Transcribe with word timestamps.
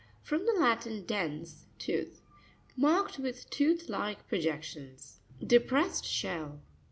—From 0.29 0.47
the 0.47 0.53
Latin, 0.53 1.05
dens, 1.05 1.67
tooth. 1.77 2.23
Marked 2.75 3.19
with 3.19 3.47
tooth 3.51 3.87
like 3.87 4.27
projections. 4.27 5.19
DEPRESSED 5.45 6.05
SHELL. 6.07 6.59